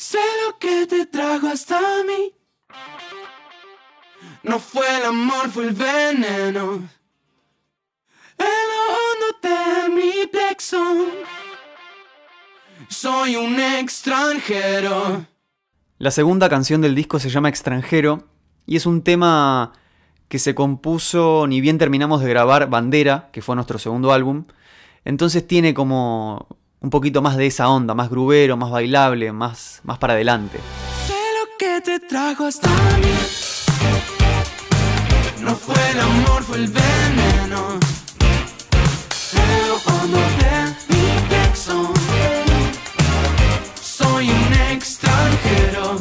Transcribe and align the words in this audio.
Sé 0.00 0.18
lo 0.46 0.58
que 0.58 0.86
te 0.86 1.04
trajo 1.04 1.48
hasta 1.48 1.78
mí. 2.06 2.32
No 4.42 4.58
fue 4.58 4.86
el 4.96 5.04
amor, 5.04 5.50
fue 5.50 5.64
el 5.64 5.74
veneno. 5.74 6.88
En 8.38 8.62
lo 8.70 8.80
hondo 8.96 9.26
de 9.42 9.94
mi 9.94 10.26
plexo. 10.26 10.82
Soy 12.88 13.36
un 13.36 13.60
extranjero. 13.60 15.26
La 15.98 16.10
segunda 16.10 16.48
canción 16.48 16.80
del 16.80 16.94
disco 16.94 17.18
se 17.18 17.28
llama 17.28 17.50
Extranjero 17.50 18.26
y 18.64 18.76
es 18.76 18.86
un 18.86 19.02
tema 19.02 19.74
que 20.28 20.38
se 20.38 20.54
compuso 20.54 21.46
ni 21.46 21.60
bien 21.60 21.76
terminamos 21.76 22.22
de 22.22 22.30
grabar 22.30 22.70
Bandera, 22.70 23.28
que 23.32 23.42
fue 23.42 23.54
nuestro 23.54 23.78
segundo 23.78 24.12
álbum. 24.12 24.46
Entonces 25.04 25.46
tiene 25.46 25.74
como 25.74 26.59
un 26.80 26.88
poquito 26.90 27.20
más 27.20 27.36
de 27.36 27.46
esa 27.46 27.68
onda, 27.68 27.94
más 27.94 28.08
grubero, 28.08 28.56
más 28.56 28.70
bailable, 28.70 29.32
más, 29.32 29.80
más 29.84 29.98
para 29.98 30.14
adelante. 30.14 30.58
Sé 31.06 31.12
lo 31.12 31.56
que 31.58 31.80
te 31.82 32.00
trajo 32.00 32.46
hasta 32.46 32.68
mí. 32.68 33.12
No 35.42 35.54
fue 35.54 35.74
el 35.92 36.00
amor, 36.00 36.42
fue 36.42 36.56
el 36.56 36.68
veneno. 36.68 37.78
En 39.32 39.68
lo 39.68 39.74
hondo 39.76 40.18
de 40.18 40.94
mi 40.94 41.28
plexo. 41.28 41.92
Soy 43.80 44.30
un 44.30 44.52
extranjero. 44.72 45.98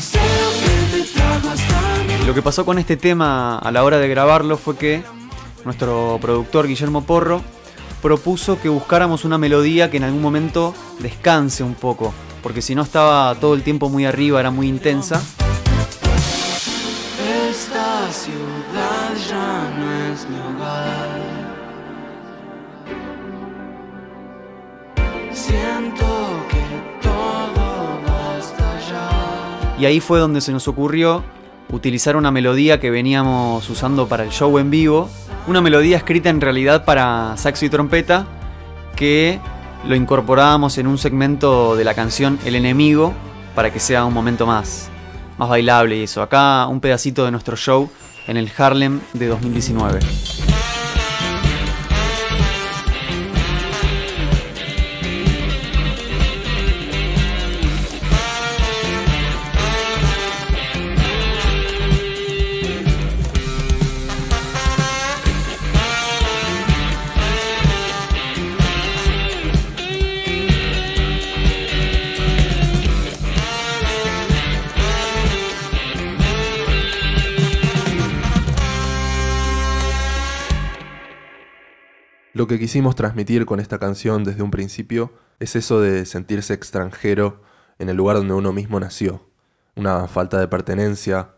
Sé 0.00 0.20
lo 0.42 0.50
que 0.60 1.02
te 1.02 1.12
trajo 1.12 1.48
hasta 1.50 2.04
mí. 2.04 2.26
Lo 2.26 2.34
que 2.34 2.42
pasó 2.42 2.64
con 2.64 2.78
este 2.78 2.96
tema 2.96 3.58
a 3.58 3.70
la 3.70 3.84
hora 3.84 3.98
de 3.98 4.08
grabarlo 4.08 4.56
fue 4.56 4.76
que 4.76 5.04
nuestro 5.64 6.18
productor 6.20 6.66
Guillermo 6.66 7.02
Porro 7.02 7.42
propuso 8.00 8.60
que 8.60 8.68
buscáramos 8.68 9.24
una 9.24 9.38
melodía 9.38 9.90
que 9.90 9.98
en 9.98 10.04
algún 10.04 10.22
momento 10.22 10.74
descanse 10.98 11.62
un 11.62 11.74
poco, 11.74 12.12
porque 12.42 12.62
si 12.62 12.74
no 12.74 12.82
estaba 12.82 13.34
todo 13.36 13.54
el 13.54 13.62
tiempo 13.62 13.88
muy 13.88 14.04
arriba, 14.06 14.40
era 14.40 14.50
muy 14.50 14.68
intensa. 14.68 15.22
Esta 17.48 18.10
ciudad 18.10 19.14
ya 19.28 19.70
no 19.78 20.12
es 20.12 20.28
mi 20.28 20.36
hogar. 20.36 21.20
Siento 25.32 26.46
que 26.48 26.62
todo 27.02 28.00
va. 28.08 28.30
Y 29.78 29.86
ahí 29.86 30.00
fue 30.00 30.18
donde 30.18 30.40
se 30.40 30.52
nos 30.52 30.68
ocurrió 30.68 31.22
utilizar 31.72 32.16
una 32.16 32.30
melodía 32.30 32.80
que 32.80 32.90
veníamos 32.90 33.68
usando 33.70 34.08
para 34.08 34.24
el 34.24 34.30
show 34.30 34.58
en 34.58 34.70
vivo. 34.70 35.08
Una 35.46 35.60
melodía 35.60 35.96
escrita 35.96 36.28
en 36.28 36.40
realidad 36.40 36.84
para 36.84 37.36
saxo 37.36 37.64
y 37.64 37.70
trompeta 37.70 38.26
que 38.94 39.40
lo 39.86 39.94
incorporábamos 39.94 40.76
en 40.78 40.86
un 40.86 40.98
segmento 40.98 41.76
de 41.76 41.84
la 41.84 41.94
canción 41.94 42.38
El 42.44 42.54
enemigo 42.54 43.14
para 43.54 43.72
que 43.72 43.80
sea 43.80 44.04
un 44.04 44.12
momento 44.12 44.46
más, 44.46 44.90
más 45.38 45.48
bailable 45.48 45.96
y 45.96 46.02
eso. 46.02 46.22
Acá 46.22 46.66
un 46.66 46.80
pedacito 46.80 47.24
de 47.24 47.30
nuestro 47.30 47.56
show 47.56 47.90
en 48.26 48.36
el 48.36 48.50
Harlem 48.56 49.00
de 49.14 49.26
2019. 49.26 50.49
Lo 82.32 82.46
que 82.46 82.60
quisimos 82.60 82.94
transmitir 82.94 83.44
con 83.44 83.58
esta 83.58 83.80
canción 83.80 84.22
desde 84.22 84.42
un 84.42 84.52
principio 84.52 85.12
es 85.40 85.56
eso 85.56 85.80
de 85.80 86.06
sentirse 86.06 86.54
extranjero 86.54 87.42
en 87.80 87.88
el 87.88 87.96
lugar 87.96 88.18
donde 88.18 88.34
uno 88.34 88.52
mismo 88.52 88.78
nació. 88.78 89.26
Una 89.74 90.06
falta 90.06 90.38
de 90.38 90.46
pertenencia 90.46 91.30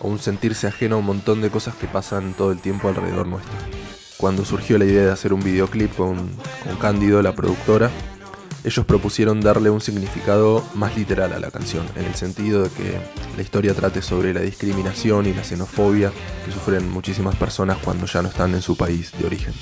o 0.00 0.08
un 0.08 0.18
sentirse 0.18 0.66
ajeno 0.66 0.96
a 0.96 0.98
un 1.00 1.04
montón 1.04 1.42
de 1.42 1.50
cosas 1.50 1.74
que 1.74 1.86
pasan 1.86 2.32
todo 2.32 2.50
el 2.50 2.60
tiempo 2.60 2.88
alrededor 2.88 3.26
nuestro. 3.26 3.52
Cuando 4.16 4.46
surgió 4.46 4.78
la 4.78 4.86
idea 4.86 5.04
de 5.04 5.12
hacer 5.12 5.34
un 5.34 5.40
videoclip 5.40 5.94
con, 5.94 6.16
con 6.64 6.76
Cándido, 6.80 7.20
la 7.20 7.34
productora, 7.34 7.90
ellos 8.64 8.86
propusieron 8.86 9.42
darle 9.42 9.68
un 9.68 9.82
significado 9.82 10.64
más 10.74 10.96
literal 10.96 11.34
a 11.34 11.40
la 11.40 11.50
canción, 11.50 11.86
en 11.94 12.06
el 12.06 12.14
sentido 12.14 12.62
de 12.62 12.70
que 12.70 12.98
la 13.36 13.42
historia 13.42 13.74
trate 13.74 14.00
sobre 14.00 14.32
la 14.32 14.40
discriminación 14.40 15.26
y 15.26 15.34
la 15.34 15.44
xenofobia 15.44 16.10
que 16.46 16.52
sufren 16.52 16.90
muchísimas 16.90 17.36
personas 17.36 17.76
cuando 17.84 18.06
ya 18.06 18.22
no 18.22 18.28
están 18.28 18.54
en 18.54 18.62
su 18.62 18.78
país 18.78 19.12
de 19.18 19.26
origen. 19.26 19.52